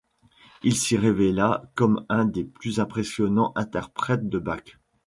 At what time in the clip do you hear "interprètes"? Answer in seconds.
3.55-4.27